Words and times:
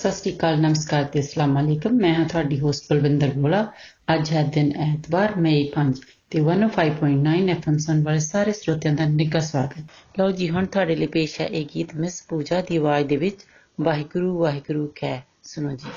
ਸਤਿ 0.00 0.12
ਸ੍ਰੀ 0.12 0.36
ਅਕਾਲ, 0.36 0.60
ਨਮਸਕਾਰ 0.60 1.04
ਤੇ 1.04 1.20
ਅਸਲਾਮ 1.20 1.58
ਅਲੈਕਮ। 1.60 1.92
ਮੈਂ 1.92 2.14
ਹਾਂ 2.14 2.28
ਤੁਹਾਡੀ 2.28 2.60
ਹੋਸਟ 2.60 2.84
ਬਲਵਿੰਦਰ 2.90 3.28
ਗੋਲਾ 3.28 3.72
ਅੱਜ 4.14 4.30
ਹੈ 4.30 4.42
ਦਿਨ 4.54 4.72
ਐਤਵਾਰ 4.76 5.36
ਮਈ 5.36 5.70
5 5.74 6.00
ਤੇ 6.30 6.40
105.9 6.40 7.48
ਐਫਐਮ 7.48 7.78
ਸੁਣ 7.78 8.02
ਵਾਲੇ 8.02 8.18
ਸਾਰੇ 8.18 8.52
ਸਰੋਤਿਆਂ 8.52 8.94
ਦਾ 8.94 9.04
ਨਿੱਘਾ 9.04 9.40
ਸਵਾਗਤ। 9.40 9.78
ਲਓ 10.18 10.30
ਜੀ, 10.30 10.50
ਹੁਣ 10.50 10.66
ਤੁਹਾਡੇ 10.66 10.96
ਲਈ 10.96 11.06
ਪੇਸ਼ 11.06 11.40
ਹੈ 11.40 11.46
ਇਹ 11.46 11.66
ਗੀਤ 11.74 11.94
ਮਿਸ 11.96 12.22
ਪੂਜਾ 12.28 12.60
ਦੀ 12.60 12.76
ਆਵਾਜ਼ 12.76 13.06
ਦੇ 13.06 13.16
ਵਿੱਚ। 13.16 13.36
ਵਾਹਿਗੁਰੂ 13.80 14.38
ਵਾਹਿਗੁਰੂ 14.38 14.86
ਕਹਿ 15.00 15.20
ਸੁਣੋ 15.42 15.70
ਜੀ। 15.70 15.90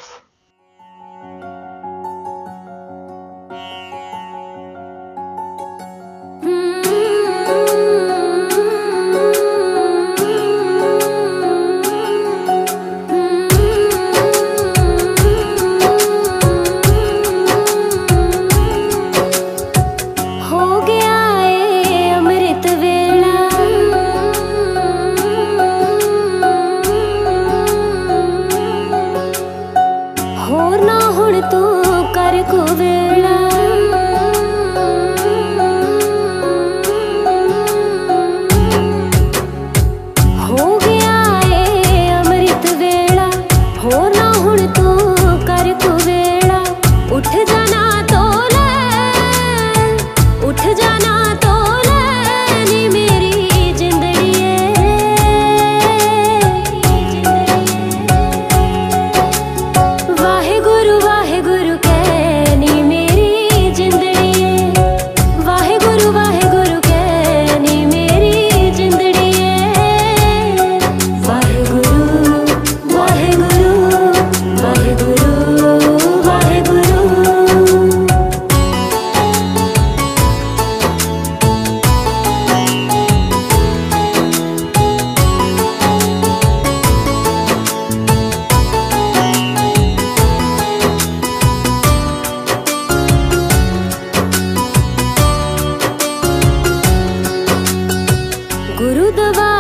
खुद 99.16 99.38
वा 99.38 99.53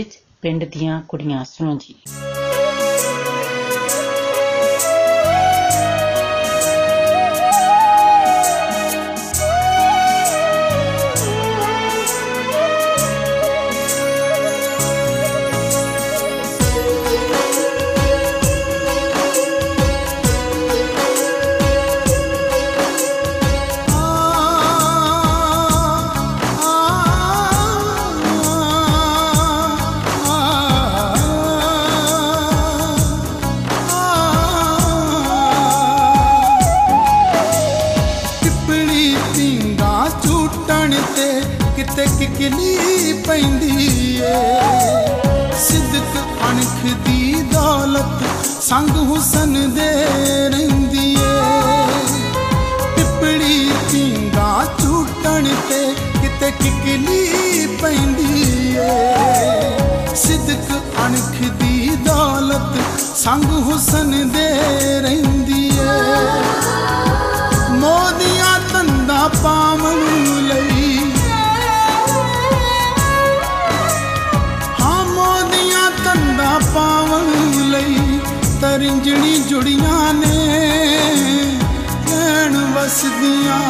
ਵਿੱਚ 0.00 0.18
ਪਿੰਡ 0.42 0.64
ਦੀਆਂ 0.64 1.02
ਕੁੜੀਆਂ 1.08 1.44
ਸੁਣੋ 1.44 1.78
ਜੀ। 1.78 1.94
ਕਿਕਲੀ 56.62 57.66
ਪੈਂਦੀ 57.82 58.76
ਏ। 58.76 60.16
ਸਿੱਧਕ 60.16 60.72
ਅਣਖ 61.06 61.52
ਦੀ 61.52 61.96
ਦੌਲਤ 62.06 63.00
ਸੰਗ 63.16 63.44
ਹੁਸਨ 63.44 64.30
ਦੇ 64.30 64.48
ਰਹਿੰਦੀ 65.00 65.68
ਏ। 65.68 65.98
ਮੋਦੀਆਂ 67.70 68.58
ਤੰਦਾ 68.72 69.28
ਪਾਵਨ 69.42 69.98
ਲਈ। 70.48 70.66
ਪਾਵਨ 76.74 77.30
ਲਈ 77.70 78.20
ਤਰਿੰਜਣੀ 78.60 79.38
ਜੁੜੀਆਂ 79.38 80.14
ਨੇ। 80.14 80.36
ਰਹਿਣ 82.10 82.56
ਵਸਦੀਆਂ 82.74 83.60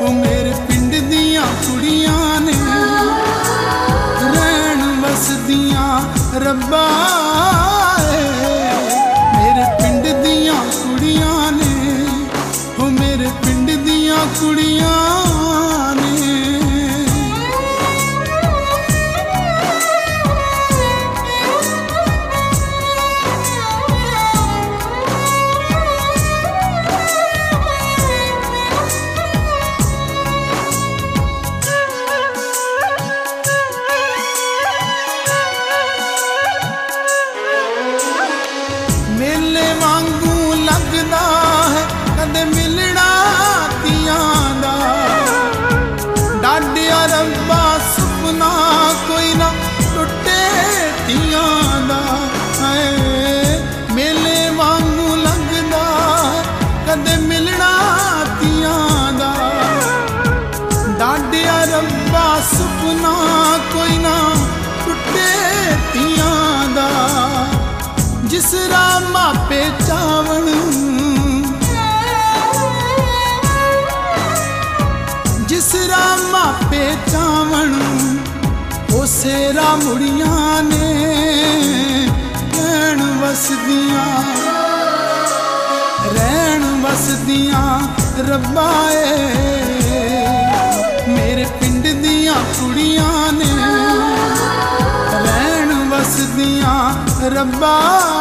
ਉਹ 0.02 0.14
ਮੇਰੇ 0.14 0.54
ਪਿੰਡ 0.68 0.96
ਦੀਆਂ 0.96 1.42
ਕੁੜੀਆਂ 1.42 2.42
ਨੇ। 2.42 2.54
ਰਹਿਣ 4.34 4.84
ਵਸਦੀਆਂ 5.02 6.02
ਰੱਬਾ। 6.40 6.86
বাবা 97.66 98.15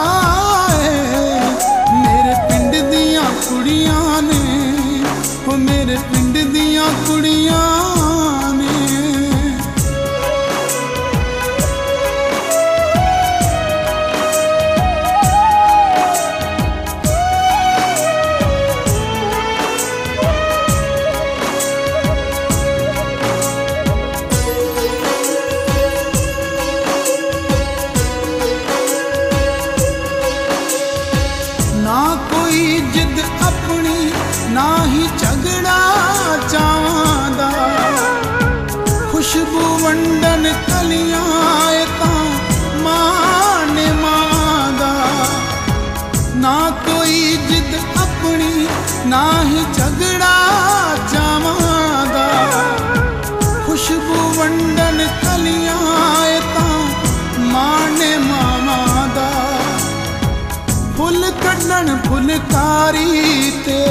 ਫੁਲਕਾਰੀ 62.84 63.50
ਤੇ। 63.66 63.82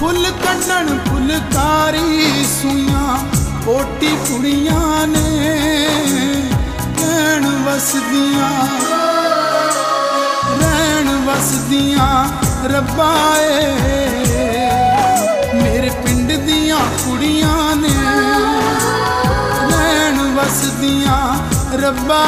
ਫੁੱਲ 0.00 0.30
ਕੱਢਣ 0.42 0.88
ਫੁਲਕਾਰੀ 1.06 2.44
ਸੂਈਆਂ 2.44 3.18
ਕੋਟੀ 3.64 4.10
ਕੁੜੀਆਂ 4.28 5.06
ਨੇ, 5.06 5.28
ਰਹਿਣ 6.98 7.46
ਵਸਦੀਆਂ। 7.66 8.50
ਰਹਿਣ 10.60 11.14
ਵਸਦੀਆਂ 11.26 12.10
ਰੱਬਾ 12.68 13.12
ਏ, 13.40 13.66
ਮੇਰੇ 15.54 15.90
ਪਿੰਡ 16.04 16.32
ਦੀਆਂ 16.32 16.80
ਕੁੜੀਆਂ 16.98 17.76
ਨੇ। 17.76 17.94
ਰਹਿਣ 19.70 20.20
ਵਸਦੀਆਂ 20.34 21.22
ਰੱਬਾ 21.80 22.24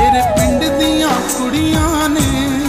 ਮੇਰੇ 0.00 0.20
ਪਿੰਡ 0.36 0.62
ਦੀਆਂ 0.78 1.08
ਕੁੜੀਆਂ 1.36 2.08
ਨੇ 2.08 2.59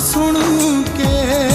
ਸੁਣ 0.00 0.36
ਕੇ। 0.82 1.48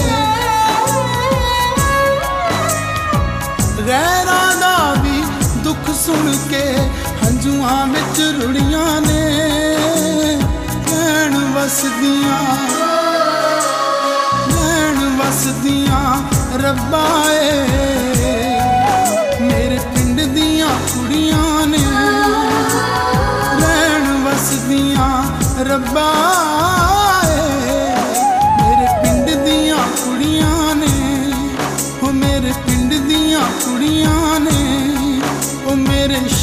ਗੈਰਾਂ 3.88 4.56
ਦਾ 4.56 4.94
ਵੀ 5.02 5.22
ਦੁੱਖ 5.56 5.90
ਸੁਣ 5.90 6.36
ਕੇ 6.50 6.62
ਹੰਝੂਆਂ 7.24 7.86
ਵਿੱਚ 7.86 8.20
ਰੁੜੀਆਂ 8.42 9.00
ਨੇ। 9.00 9.22
ਲੈਣ 10.90 11.34
ਵਸਦੀਆਂ 11.54 12.40
ਲੈਣ 14.52 14.98
ਵਸਦੀਆਂ 15.16 16.22
ਰੱਬਾ 16.62 17.32
ਏ। 17.32 17.66
ਮੇਰੇ 19.40 19.78
ਪਿੰਡ 19.94 20.20
ਦੀਆਂ 20.20 20.68
ਕੁੜੀਆਂ 20.94 21.66
ਨੇ। 21.66 21.84
ਲੈਣ 23.60 24.12
ਵਸਦੀਆਂ 24.24 25.22
ਰੱਬਾ 25.64 26.12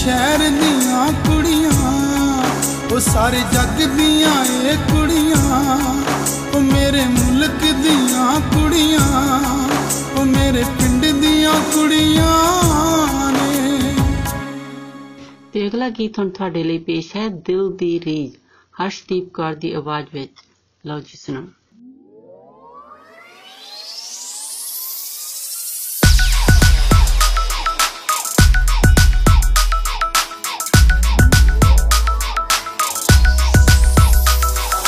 ਸ਼ਹਿਰ 0.04 0.40
ਦੀਆਂ 0.50 1.12
ਕੁੜੀਆਂ, 1.14 1.72
ਉਹ 2.92 3.00
ਸਾਰੇ 3.00 3.40
ਜੱਗ 3.54 3.82
ਦੀਆਂ 3.98 4.34
ਏ 4.46 4.76
ਕੁੜੀਆਂ, 4.90 5.78
ਉਹ 6.56 6.62
ਮੇਰੇ 6.62 7.06
ਮੁਲਕ 7.06 7.62
ਦੀਆਂ 7.84 8.40
ਕੁੜੀਆਂ, 8.50 9.30
ਉਹ 10.20 10.26
ਮੇਰੇ 10.26 10.64
ਪਿੰਡ 10.80 11.06
ਦੀਆਂ 11.06 11.54
ਕੁੜੀਆਂ 11.74 13.32
ਨੇ। 13.32 13.96
ਤੇ 15.54 15.68
ਅਗਲਾ 15.68 15.90
ਗੀਤ 15.90 16.20
ਹੁਣ 16.20 16.30
ਤੁਹਾਡੇ 16.30 16.64
ਲਈ 16.64 16.78
ਪੇਸ਼ 16.78 17.16
ਹੈ, 17.16 17.28
ਦਿਲ 17.28 17.72
ਦੀ 17.72 18.00
ਰੀਜ 18.06 18.32
ਹਰਸ਼ਦੀਪ 18.84 19.34
ਕੌਰ 19.34 19.56
ਦੀ 19.56 19.74
ਆਵਾਜ਼ 19.74 20.08
ਵਿੱਚ। 20.14 20.32
ਲਓ 20.86 21.00
ਜੀ 21.00 21.18
ਸੁਣੋ 21.18 21.44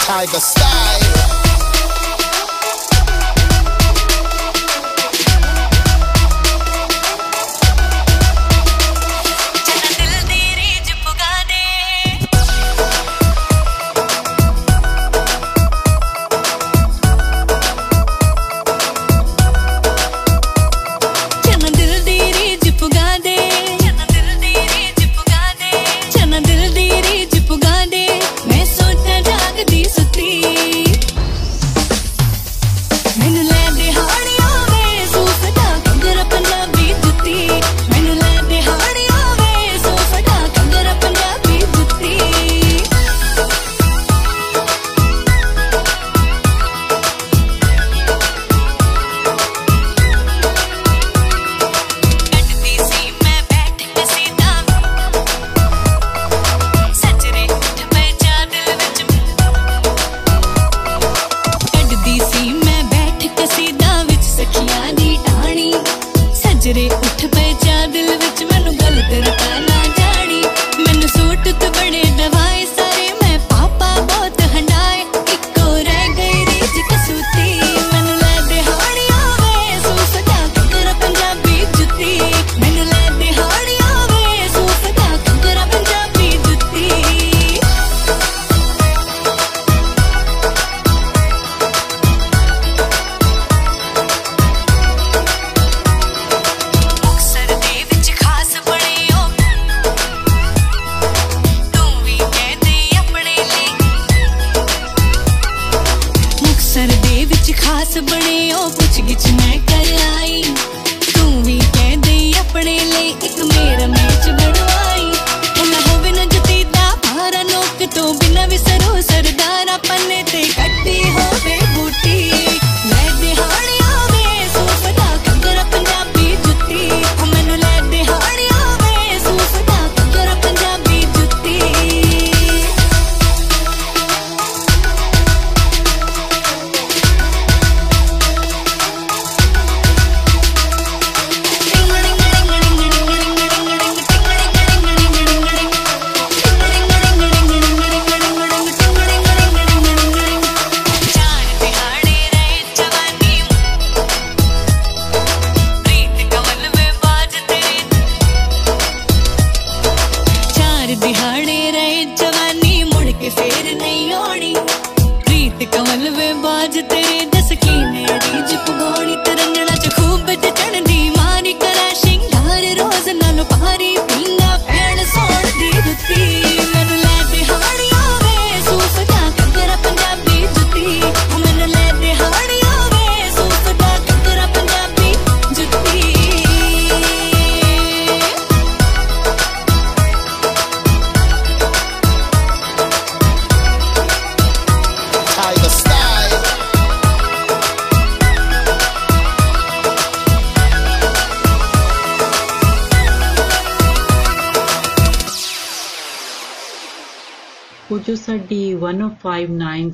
tiger 0.06 0.40
style. 0.40 0.75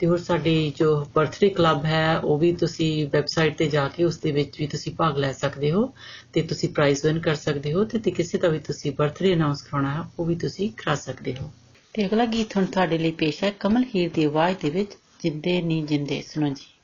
ਤੇ 0.00 0.06
ਹੋਰ 0.06 0.18
ਸਾਡੀ 0.18 0.72
ਜੋ 0.76 1.06
ਬਰਥਡੇ 1.14 1.48
ਕਲੱਬ 1.48 1.84
ਹੈ, 1.84 2.18
ਉਹ 2.18 2.38
ਵੀ 2.38 2.52
ਤੁਸੀਂ 2.52 3.08
ਵੈਬਸਾਈਟ 3.12 3.56
ਤੇ 3.56 3.66
ਜਾ 3.66 3.88
ਕੇ 3.88 4.04
ਉਸ 4.04 4.18
ਦੇ 4.18 4.30
ਵਿੱਚ 4.32 4.60
ਵੀ 4.60 4.66
ਤੁਸੀਂ 4.66 4.92
ਭਾਗ 4.92 5.18
ਲੈ 5.18 5.32
ਸਕਦੇ 5.32 5.70
ਹੋ 5.72 5.92
ਤੇ 6.32 6.42
ਤੁਸੀਂ 6.42 6.68
ਪ੍ਰਾਈਜ਼ 6.68 7.06
ਵਿਨ 7.06 7.18
ਕਰ 7.18 7.34
ਸਕਦੇ 7.34 7.72
ਹੋ 7.72 7.84
ਤੇ 7.84 7.98
ਤੇ 7.98 8.10
ਕਿਸੇ 8.10 8.38
ਦਾ 8.38 8.48
ਵੀ 8.48 8.58
ਤੁਸੀਂ 8.58 8.92
ਬਰਥਡੇ 8.92 9.34
ਅਨਾਉਂਸ 9.34 9.62
ਕਰਾਉਣਾ 9.62 9.94
ਹੈ, 9.94 10.00
ਉਹ 10.18 10.24
ਵੀ 10.24 10.34
ਤੁਸੀਂ 10.34 10.70
ਕਰਾ 10.70 10.94
ਸਕਦੇ 10.94 11.34
ਹੋ। 11.34 11.50
ਤੇ 11.94 12.06
ਅਗਲਾ 12.06 12.26
ਗੀਤ 12.26 12.56
ਹੁਣ 12.56 12.64
ਤੁਹਾਡੇ 12.64 12.98
ਲਈ 12.98 13.10
ਪੇਸ਼ 13.10 13.44
ਹੈ 13.44 13.50
ਕਮਲ 13.50 13.84
ਹੀਰ 13.94 14.10
ਦੀ 14.14 14.24
ਆਵਾਜ਼ 14.24 14.56
ਦੇ 14.62 14.70
ਵਿੱਚ, 14.70 14.90
ਜਿੰਦੇ 15.22 15.62
ਨਹੀਂ 15.62 15.84
ਜਿੰਦੇ, 15.84 16.22
ਸੁਣੋ 16.22 16.48
ਜੀ। 16.48 16.79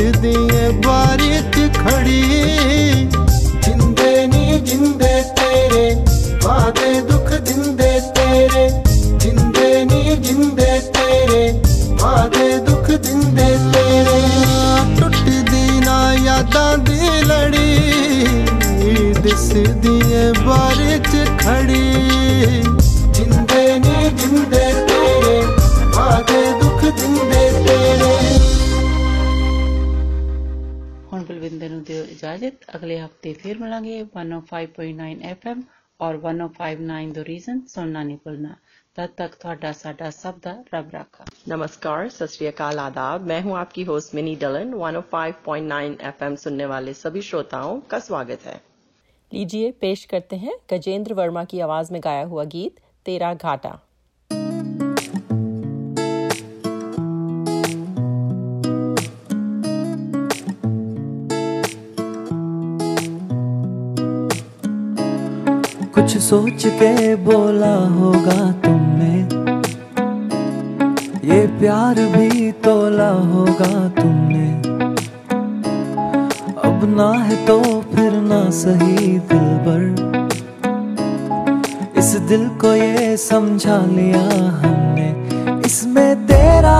ਦਿਸਦੀ 0.00 0.34
ਏ 0.56 0.70
ਬਾਰੀ 0.86 1.30
'ਚ 1.40 1.76
ਖੜੀ। 1.76 2.22
ਜਿੰਦੇ 3.64 4.26
ਨੀ 4.26 4.60
ਜਿੰਦੇ 4.60 5.22
ਤੇਰੇ, 5.36 5.94
ਵਾਦੇ 6.44 7.00
ਦੁੱਖ 7.00 7.32
ਦਿੰਦੇ 7.32 8.00
ਤੇਰੇ। 8.00 8.68
ਜਿੰਦੇ 9.18 9.84
ਨੀ 9.84 10.16
ਜਿੰਦੇ 10.16 10.78
ਤੇਰੇ, 10.94 11.52
ਵਾਦੇ 12.00 12.58
ਦੁੱਖ 12.58 12.90
ਦਿੰਦੇ 12.90 13.58
ਤੇਰੇ। 13.72 14.20
ਟੁੱਟਦੀ 15.00 15.80
ਨਾ 15.80 16.14
ਯਾਦਾਂ 16.14 16.78
ਦੀ 16.78 17.22
ਲੜੀ 17.22 17.78
ਦਿਸਦੀ 19.22 20.00
ਏ 20.12 20.32
ਬਾਰੀ 20.46 20.98
'ਚ 20.98 21.28
ਖੜੀ। 21.38 22.09
ਇਜਾਜ਼ਤ 32.79 32.79
ਅਗਲੇ 32.79 32.99
ਹਫਤੇ 32.99 33.33
ਫਿਰ 33.35 33.57
ਮਿਲਾਂਗੇ 33.59 34.01
105.9 34.01 35.15
FM 35.31 35.61
ਔਰ 35.99 36.17
1059 36.23 37.11
ਦ 37.13 37.23
ਰੀਜ਼ਨ 37.27 37.59
ਸੁਣਨਾ 37.69 38.03
ਨਹੀਂ 38.03 38.17
ਭੁੱਲਣਾ 38.23 38.55
तब 38.97 39.15
तक 39.15 39.33
ਤੁਹਾਡਾ 39.39 39.71
ਸਾਡਾ 39.73 40.09
ਸਭ 40.11 40.35
ਦਾ 40.41 40.51
ਰੱਬ 40.73 40.91
ਰਾਖਾ 40.93 41.23
नमस्कार 41.47 42.05
सत 42.09 42.31
श्री 42.33 42.45
अकाल 42.49 42.79
आदाब 42.83 43.25
मैं 43.31 43.39
हूं 43.41 43.55
आपकी 43.57 43.83
होस्ट 43.87 44.13
मिनी 44.17 44.35
डलन 44.43 44.71
105.9 44.77 45.89
एफएम 46.09 46.37
सुनने 46.43 46.69
वाले 46.73 46.93
सभी 46.95 47.23
श्रोताओं 47.23 47.73
का 47.91 47.99
स्वागत 48.05 48.45
है 48.45 48.55
लीजिए 49.31 49.73
पेश 49.81 50.05
करते 50.13 50.39
हैं 50.45 50.55
गजेंद्र 50.73 51.19
वर्मा 51.19 51.43
की 51.51 51.59
आवाज 51.67 51.91
में 51.91 51.99
गाया 52.03 52.23
हुआ 52.31 52.47
गीत 52.53 52.79
तेरा 53.05 53.33
घाटा 53.35 53.73
सोच 66.30 66.64
के 66.80 67.14
बोला 67.16 67.74
होगा 67.92 68.40
तुमने। 68.64 69.14
ये 71.28 71.38
प्यार 71.60 72.00
भी 72.12 72.50
तोला 72.64 73.08
होगा 73.30 73.72
तुमने। 73.88 74.46
अब 76.68 76.84
ना 76.94 77.10
है 77.24 77.36
तो 77.46 77.58
फिर 77.90 78.12
ना 78.22 78.38
सही 78.50 79.18
दिल 79.32 79.48
भर 79.66 79.82
इस 81.98 82.14
दिल 82.28 82.48
को 82.60 82.74
ये 82.74 83.16
समझा 83.16 83.78
लिया 83.86 84.22
हमने। 84.60 85.08
इसमें 85.66 86.26
तेरा 86.26 86.78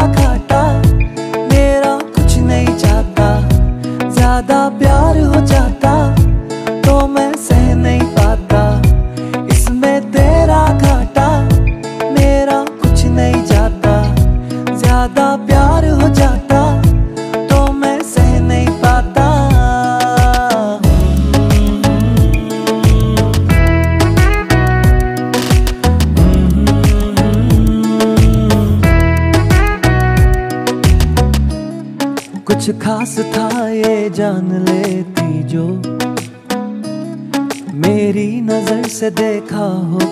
से 39.00 39.10
देखा 39.10 39.64
होता 39.90 40.09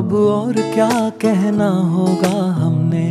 अब 0.00 0.12
और 0.14 0.54
क्या 0.74 0.88
कहना 1.22 1.68
होगा 1.86 2.36
हमने? 2.52 3.08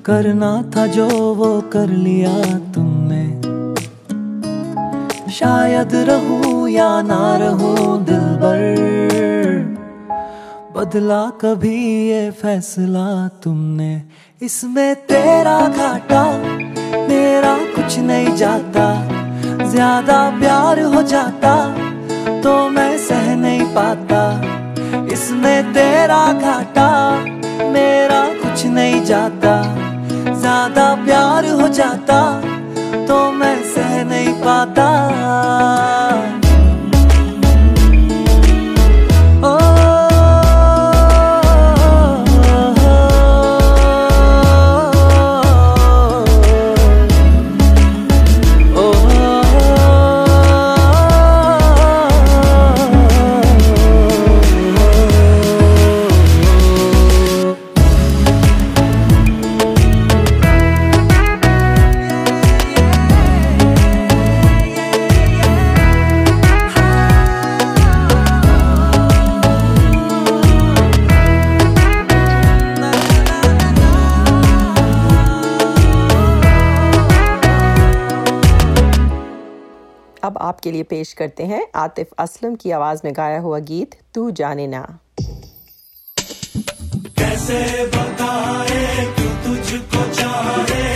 करना 0.00 0.50
था 0.76 0.86
जो 0.86 1.06
वो 1.34 1.48
कर 1.72 1.88
लिया 1.88 2.34
तुमने। 2.74 3.24
शायद 5.32 5.94
रहूँ 6.08 6.68
या 6.68 6.86
ना 7.02 7.36
रहूँ 7.36 8.04
दिल 8.04 8.28
भर, 8.42 8.62
बदला 10.76 11.22
कभी 11.40 11.78
ये 12.08 12.30
फैसला 12.32 13.06
तुमने। 13.42 13.90
इसमें 14.40 14.94
तेरा 15.06 15.58
घाटा, 15.68 16.22
मेरा 17.08 17.56
कुछ 17.74 17.98
नहीं 18.00 18.36
जाता। 18.36 18.86
ज़्यादा 19.64 20.18
प्यार 20.38 20.80
हो 20.84 21.02
जाता 21.04 21.56
तो 22.40 22.54
मैं 22.68 22.96
सह 22.98 23.34
नहीं 23.36 23.64
पाता। 23.74 24.22
इसमें 25.12 25.72
तेरा 25.72 26.22
घाटा 26.32 26.88
मेरा 27.72 28.22
कुछ 28.42 28.64
नहीं 28.68 29.04
जाता। 29.04 29.54
ज़्यादा 30.32 30.86
प्यार 31.04 31.46
हो 31.60 31.68
जाता 31.70 32.20
तो 33.06 33.20
मैं 33.32 33.56
सह 33.74 34.02
नहीं 34.04 34.32
पाता। 34.42 34.86
अब 80.26 80.38
आपके 80.40 80.70
लिए 80.72 80.82
पेश 80.82 81.12
करते 81.12 81.42
हैं 81.42 81.66
आतिफ 81.74 82.06
असलम 82.18 82.54
की 82.54 82.70
आवाज़ 82.70 83.00
में 83.04 83.12
गाया 83.16 83.40
हुआ 83.40 83.58
गीत, 83.58 83.94
तू 84.14 84.30
जाने 84.30 84.66
ना। 84.66 84.98
कैसे 87.18 87.86
बताए 87.86 89.06
कि 89.16 89.28
तुझको 89.44 90.02
के 90.64 90.95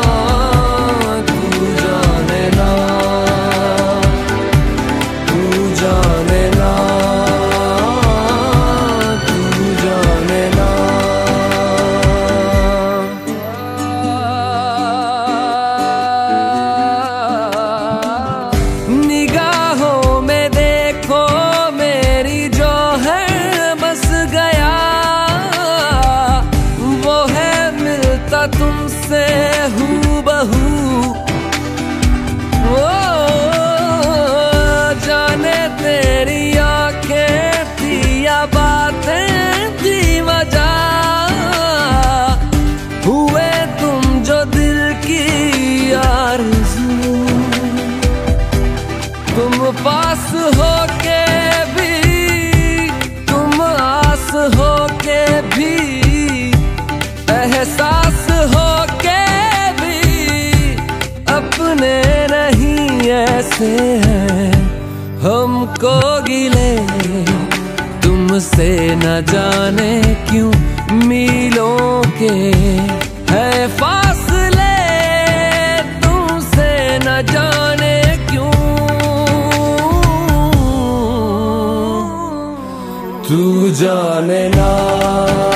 तुमसे 68.31 68.95
न 68.95 69.25
जाने 69.27 70.15
क्यों 70.29 70.51
मिलो 71.07 72.01
के 72.19 72.29
है 73.31 73.67
फासले। 73.67 74.71
तुमसे 75.99 76.69
न 77.03 77.21
जाने 77.31 77.93
क्यों? 78.29 78.51
तू 83.27 83.69
जाने 83.83 84.43
ना। 84.49 85.50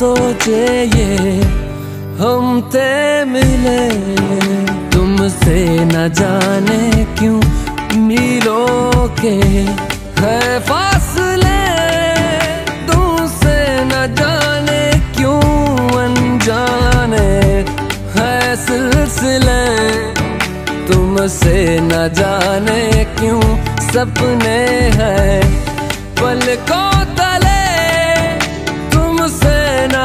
सोचे 0.00 0.66
ये 0.96 1.40
हम 2.20 2.44
ते 2.72 3.24
मिले। 3.24 3.80
तुमसे 4.90 5.56
न 5.84 6.08
जाने 6.18 7.04
क्यों 7.18 7.40
मीलों 8.06 9.08
के 9.20 9.34
है 10.20 10.58
फासले। 10.68 11.60
तुमसे 12.86 13.56
न 13.84 14.06
जाने 14.20 14.80
क्यों 15.16 15.42
अनजाने 16.04 17.28
है 18.16 18.56
सिलसिले। 18.56 19.62
तुमसे 20.88 21.58
न 21.80 22.08
जाने 22.20 23.04
क्यों 23.20 23.42
सपने 23.90 24.58
हैं 24.96 25.40
पलकों 26.22 26.99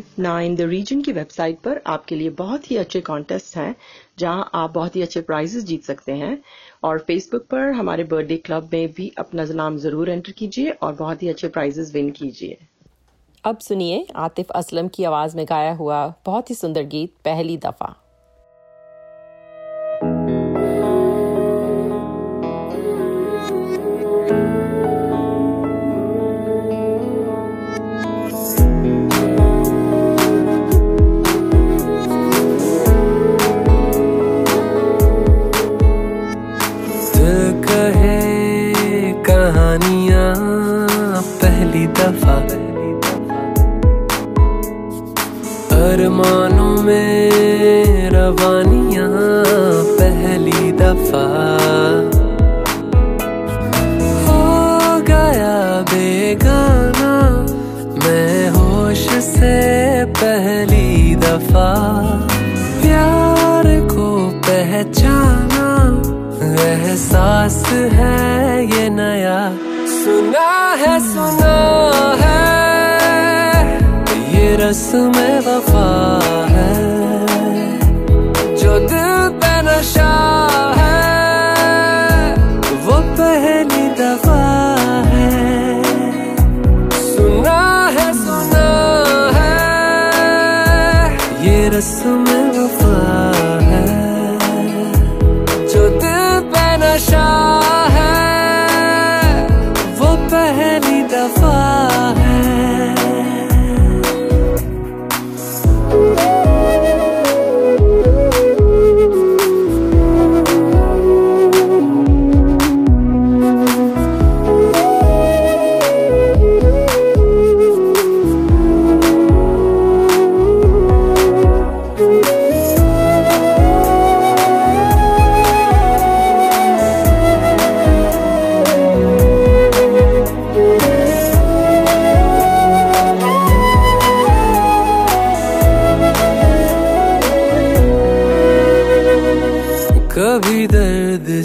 1059 0.00 0.56
द 0.56 0.60
रीजन 0.60 1.02
की 1.02 1.12
वेबसाइट 1.12 1.58
पर 1.58 1.80
आपके 1.86 2.16
लिए 2.16 2.30
बहुत 2.30 2.70
ही 2.70 2.76
अच्छे 2.76 3.00
कॉन्टेस्ट 3.00 3.56
हैं, 3.56 3.76
जहाँ 4.18 4.50
आप 4.54 4.70
बहुत 4.70 4.96
ही 4.96 5.02
अच्छे 5.02 5.20
प्राइजेस 5.20 5.64
जीत 5.64 5.84
सकते 5.84 6.12
हैं। 6.12 6.42
और 6.84 6.98
फेसबुक 6.98 7.46
पर 7.46 7.70
हमारे 7.70 8.04
बर्थडे 8.04 8.36
क्लब 8.36 8.70
में 8.72 8.92
भी 8.92 9.12
अपना 9.18 9.44
नाम 9.44 9.78
ज़रूर 9.78 10.10
एंटर 10.10 10.32
कीजिए 10.32 10.70
और 10.70 10.94
बहुत 10.94 11.22
ही 11.22 11.28
अच्छे 11.28 11.48
प्राइजेस 11.48 11.94
विन 11.94 12.10
कीजिए। 12.10 12.58
अब 13.44 13.58
सुनिए 13.58 14.06
आतिफ 14.16 14.50
असलम 14.50 14.88
की 14.88 15.04
आवाज़ 15.04 15.36
में 15.36 15.46
गाया 15.48 15.72
हुआ 15.72 16.14
बहुत 16.26 16.50
ही 16.50 16.54
सुंदर 16.54 16.82
गीत, 16.82 17.12
पहली 17.24 17.56
दफ़ा। 17.56 18.05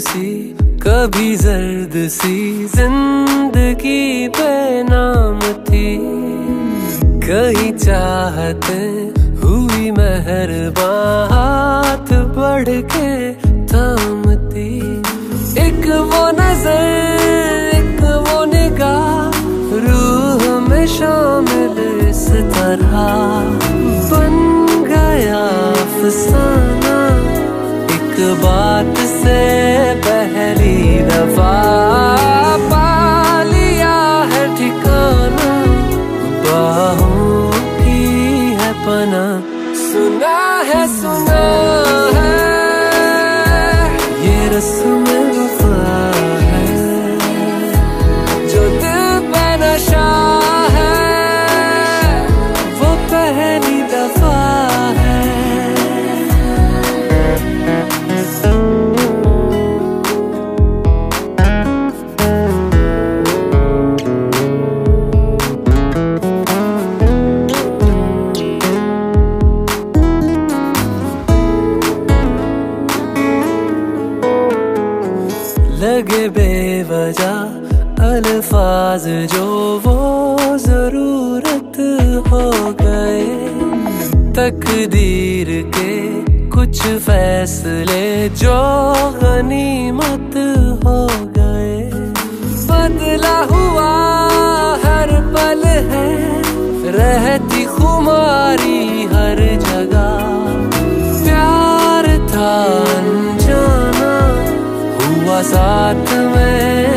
सी, 0.02 0.28
कभी 0.82 1.34
जर्द 1.36 1.92
सी, 2.10 2.36
ज़िंदगी 2.68 4.28
पे 4.36 4.52
नाम 4.84 5.40
थी। 5.68 5.90
कहीं 7.24 7.72
चाहते 7.76 8.80
हुई 9.42 9.90
मेहरबान 9.98 11.32
हाथ 11.32 12.12
बढ़ 12.36 12.68
के 12.94 13.12
थामती 13.72 14.70
एक 15.66 15.86
वो 16.10 16.24
नज़र, 16.40 16.82
एक 17.76 18.02
वो 18.26 18.44
निगाह, 18.54 19.40
रूह 19.86 20.42
में 20.68 20.86
शामिल 20.96 21.78
इस 22.08 22.26
तरह। 22.56 22.96
बन 24.10 24.34
गया 24.88 25.44
फसाना 25.94 26.98
एक 27.94 28.16
बात 28.42 28.98
से 29.24 29.40
पहली 30.06 31.00
दफ़ा 31.00 31.54
पालिया 32.72 33.96
है 34.32 34.44
ठिकाना। 34.56 35.50
बाहों 36.46 37.50
की 37.78 38.00
है 38.60 38.72
पना। 38.86 39.24
सुना 39.74 40.38
है 40.62 40.86
सुना 41.00 41.42
है। 42.18 42.51
फैसले 87.02 88.28
जो 88.40 88.58
गनीमत 89.22 90.34
हो 90.84 90.98
गए। 91.36 91.80
बदला 92.68 93.38
हुआ 93.50 93.90
हर 94.84 95.10
पल 95.34 95.64
है, 95.90 96.10
रहती 96.96 97.64
खुमारी 97.64 99.04
हर 99.14 99.40
जगह। 99.66 100.12
प्यार 101.24 102.06
था 102.32 102.54
जाना 103.46 104.14
हुआ 104.98 105.42
साथ 105.50 106.14
में 106.32 106.91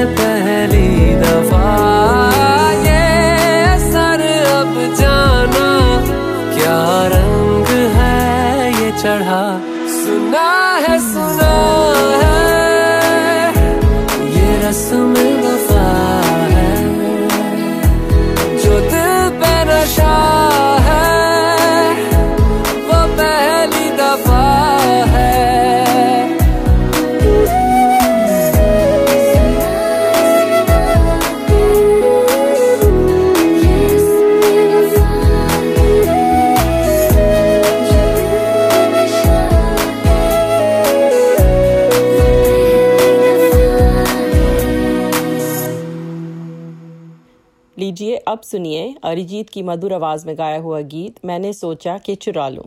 अब 48.35 48.41
सुनिए 48.41 48.95
अरिजीत 49.03 49.49
की 49.49 49.61
मधुर 49.63 49.93
आवाज़ 49.93 50.25
में 50.27 50.37
गाया 50.37 50.57
हुआ 50.59 50.81
गीत, 50.81 51.25
मैंने 51.25 51.53
सोचा 51.53 51.97
कि 51.97 52.15
चुरा 52.15 52.49
लूँ। 52.49 52.63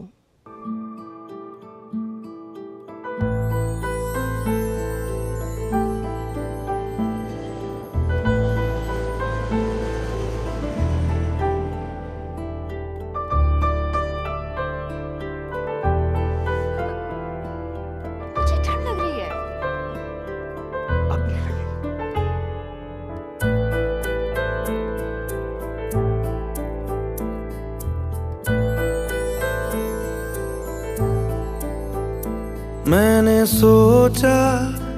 सोचा 33.47 34.41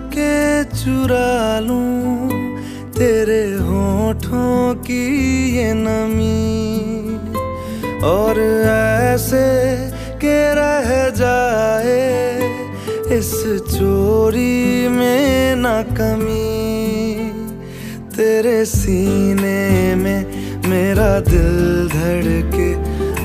के 0.09 0.65
चुरा 0.65 1.61
लूँ 1.61 2.29
तेरे 2.93 3.45
होठों 3.53 4.75
की 4.75 5.05
ये 5.57 5.73
नमी। 5.75 6.71
और 8.05 8.39
ऐसे 8.69 9.47
के 10.17 10.39
रह 10.55 11.11
जाए 11.11 12.01
इस 13.19 13.33
चोरी 13.71 14.89
में 14.89 15.57
ना 15.57 15.83
कमी। 15.83 16.71
तेरे 18.17 18.65
सीने 18.65 19.95
में 19.95 20.21
मेरा 20.69 21.21
दिल 21.21 21.89
धड़के 21.89 22.75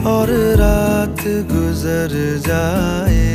और 0.10 0.30
रात 0.58 1.24
गुजर 1.28 2.40
जाए। 2.48 3.35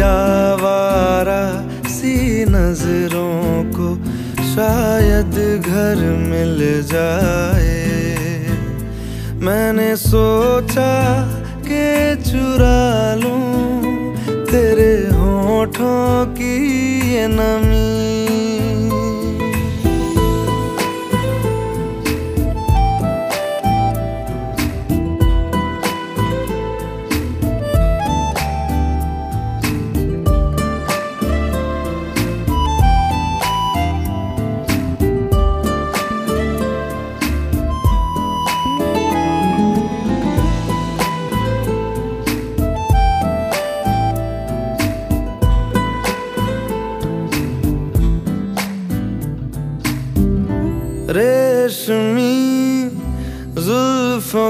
आवारा 0.00 1.42
सी 1.88 2.44
नज़रों 2.44 3.64
को 3.76 3.88
शायद 4.50 5.34
घर 5.66 5.98
मिल 6.30 6.58
जाए। 6.92 7.78
मैंने 9.42 9.90
सोचा 9.96 10.92
के 11.66 12.16
चुरा 12.22 13.14
लूँ 13.14 14.14
तेरे 14.44 14.92
होठों 15.16 16.26
की 16.34 16.56
ये 17.14 17.26
नमी। 17.28 18.29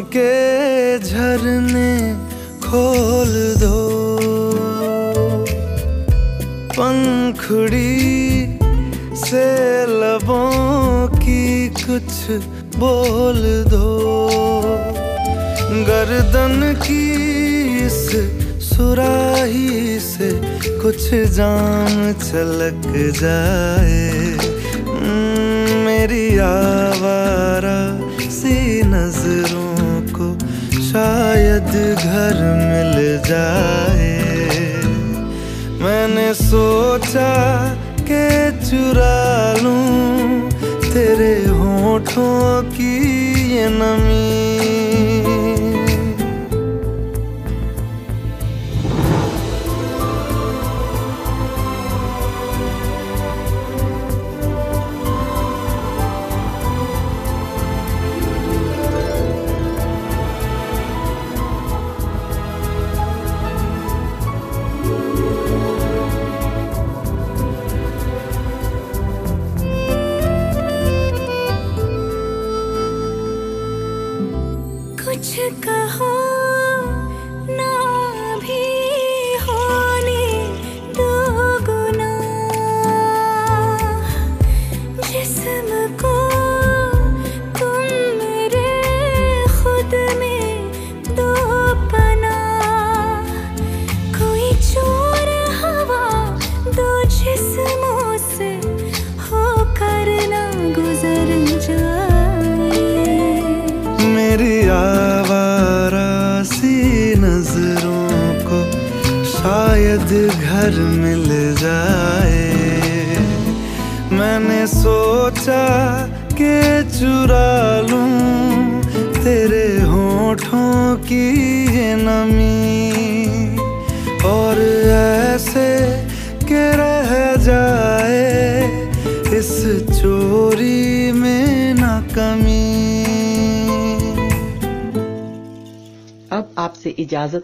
के 0.02 0.98
झरने 0.98 1.92
खोल 2.60 3.32
दो। 3.58 3.80
पंखुड़ी 6.70 7.98
से 9.16 9.46
लबों 9.86 11.08
की 11.08 11.68
कुछ 11.68 12.12
बोल 12.76 13.64
दो। 13.68 13.86
गर्दन 15.88 16.74
की 16.86 17.04
इस 17.86 18.10
सुराही 18.70 20.00
से 20.00 20.30
कुछ 20.82 21.14
जान 21.14 22.12
छलक 22.12 22.82
जाए। 23.20 24.10
मेरी 25.84 26.38
आवारा 26.38 26.69
घर 32.00 32.38
मिल 32.60 32.94
जाए। 33.28 34.12
मैंने 35.82 36.32
सोचा 36.34 37.32
के 38.10 38.26
चुरा 38.60 39.20
लूँ 39.62 40.50
तेरे 40.92 41.34
होठों 41.58 42.62
की 42.72 42.94
ये 43.52 43.68
नमी। 43.68 44.39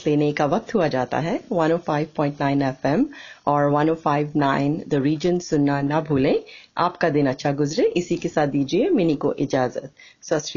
लेने 0.07 0.33
का 0.33 0.47
वक्त 0.47 0.75
हुआ 0.75 0.89
जाता 0.89 1.19
है। 1.19 1.41
105.9 1.53 2.63
एफएम 2.63 3.07
और 3.47 3.71
105.9 3.73 4.81
द 4.89 4.95
रीजन 4.95 5.39
सुनना 5.39 5.81
ना 5.83 6.01
भूलें। 6.01 6.39
आपका 6.79 7.09
दिन 7.09 7.27
अच्छा 7.27 7.53
गुजरे। 7.53 7.85
इसी 7.97 8.17
के 8.17 8.29
साथ 8.29 8.47
दीजिए 8.47 8.89
मिनी 8.91 9.17
को 9.17 9.33
इजाज़त। 9.35 9.93
सत 10.23 10.53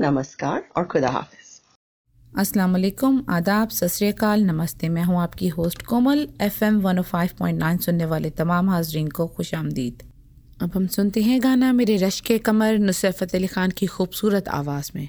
नमस्कार 0.00 0.62
और 0.76 0.84
खुदा 0.84 1.08
हाफिज। 1.08 1.40
अस्सलाम 2.38 2.72
वालेकुम। 2.72 3.24
आदाब। 3.28 3.68
सत 3.68 4.24
नमस्ते। 4.24 4.88
मैं 4.88 5.04
हूँ 5.04 5.20
आपकी 5.20 5.48
होस्ट 5.48 5.82
कोमल। 5.82 6.28
एफएम 6.40 6.80
105.9 6.80 7.78
सुनने 7.78 8.04
वाले 8.04 8.30
तमाम 8.30 8.70
हाजरीन 8.70 9.08
को 9.08 9.26
खुश 9.26 9.54
आमदीद। 9.54 10.02
अब 10.62 10.70
हम 10.74 10.86
सुनते 10.86 11.20
हैं 11.22 11.42
गाना 11.42 11.72
मेरे 11.72 11.96
रश 11.96 12.20
के 12.20 12.38
कमर, 12.38 12.78
नुसरत 12.78 13.14
फ़तेह 13.14 13.40
अली 13.40 13.46
खान 13.46 13.70
की 13.70 13.86
खूबसूरत 13.86 14.48
आवाज़ 14.48 14.90
में। 14.96 15.08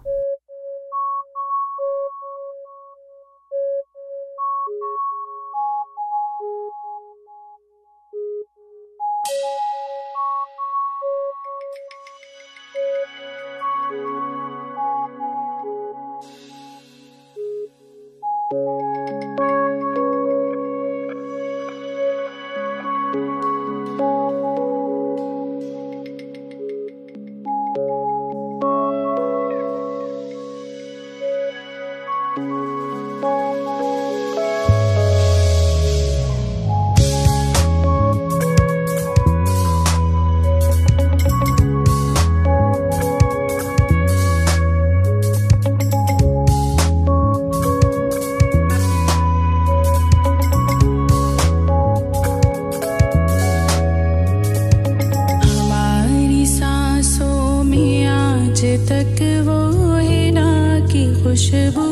तक 58.89 59.21
वो 59.47 59.59
है 59.97 60.31
ना 60.31 60.47
की 60.91 61.03
खुशबू 61.23 61.85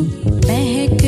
महक 0.47 1.03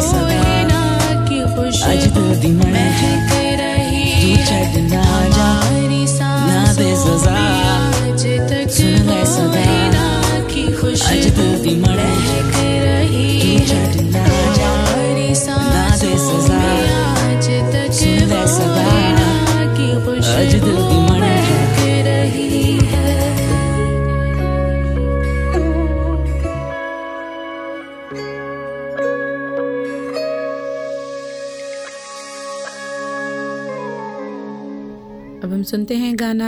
सदा 0.00 0.38
आज 1.88 2.06
दो 2.14 2.20
दिन 2.40 2.56
मैं 2.72 2.87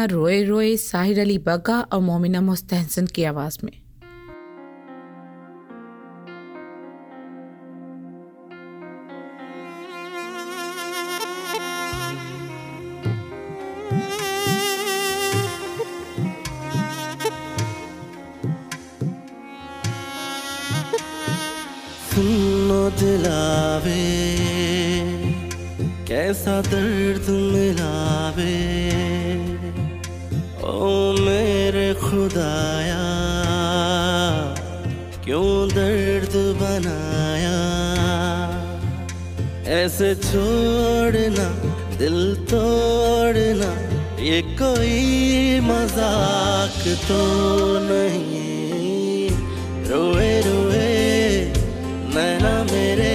मोमिना 0.01 0.17
रोए 0.17 0.43
रोए 0.45 0.77
साहिर 0.77 1.21
अली 1.21 1.37
बग्गा 1.39 1.81
और 1.93 2.01
मोमिना 2.01 2.41
मुस्तहसन 2.41 3.07
की 3.07 3.25
आवाज़ 3.25 3.59
में। 3.65 3.77
दिलावे, 23.01 24.03
कैसा 26.09 26.61
दर्द 26.63 27.31
मिलावे। 27.55 28.80
ओ 30.71 30.91
मेरे 31.21 31.93
खुदाया, 31.95 33.03
क्यों 35.25 35.53
दर्द 35.69 36.35
बनाया? 36.61 37.59
ऐसे 39.75 40.15
छोड़ना, 40.15 41.49
दिल 41.99 42.19
तोड़ना, 42.51 43.71
ये 44.23 44.41
कोई 44.59 45.61
मज़ाक 45.61 46.83
तो 47.09 47.21
नहीं। 47.85 49.29
रोए 49.91 50.33
रोए, 50.41 50.89
नैना 52.15 52.55
मेरे 52.65 53.15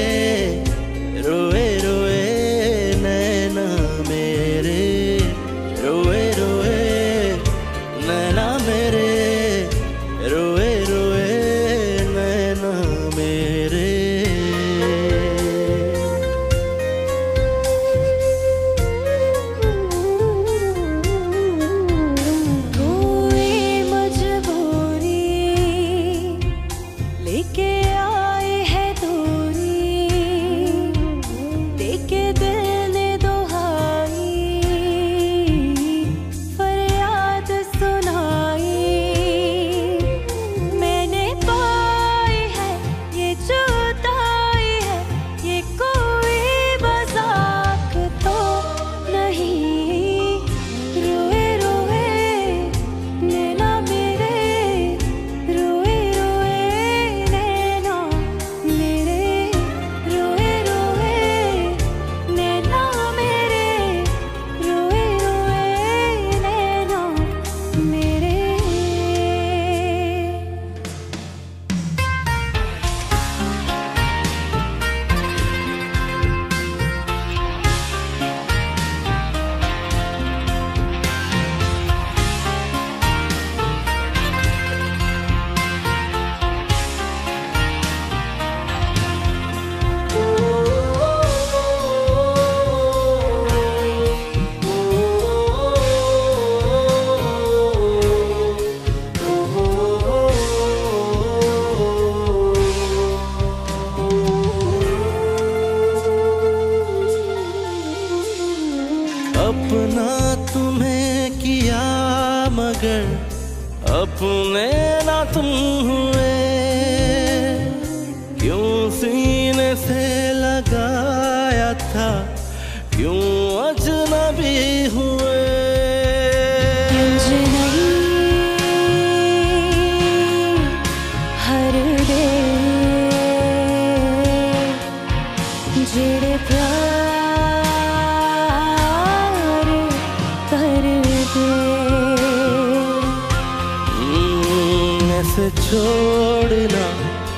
छोड़ना 145.66 146.86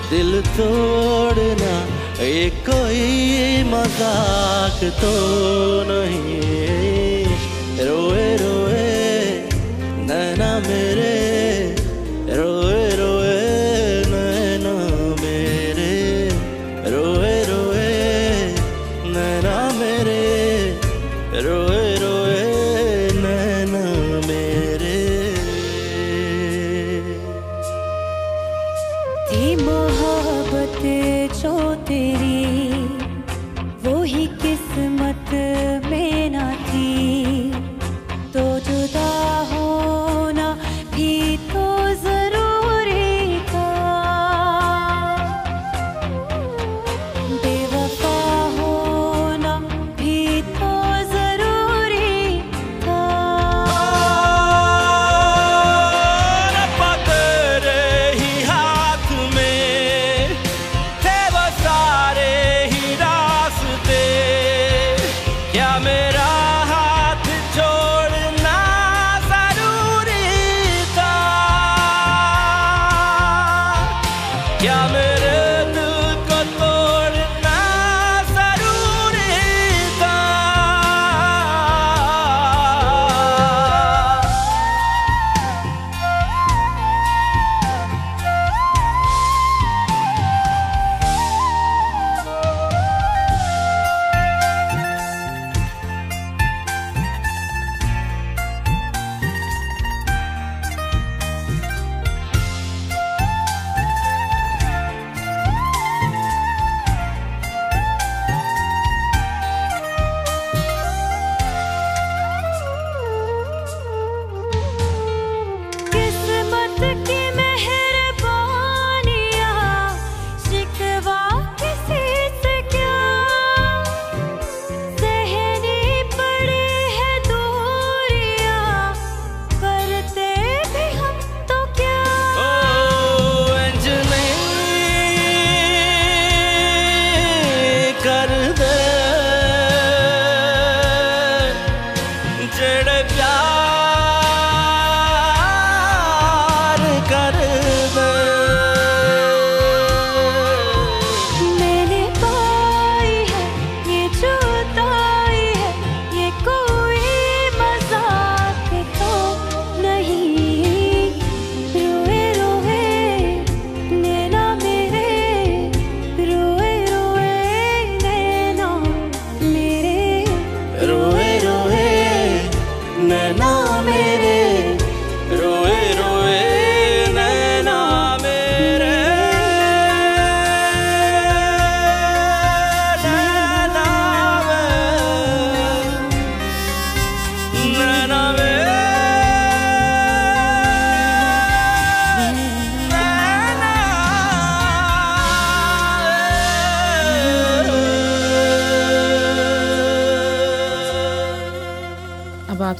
दिल 0.09 0.32
तोड़ना 0.57 1.75
ये 2.23 2.49
कोई 2.67 3.63
मज़ाक 3.71 4.80
तो 5.01 5.13
नहीं। 5.89 7.23
रोए 7.88 8.28
रोए 8.41 8.88
नैना 10.09 10.51
मेरे 10.67 11.26